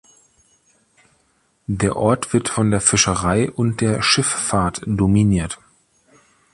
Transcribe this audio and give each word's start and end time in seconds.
Der 1.67 1.95
Ort 1.95 2.33
wird 2.33 2.49
von 2.49 2.71
der 2.71 2.81
Fischerei 2.81 3.51
und 3.51 3.81
der 3.81 4.01
Schifffahrt 4.01 4.81
dominiert. 4.87 5.59